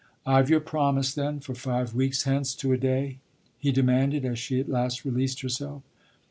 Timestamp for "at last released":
4.59-5.41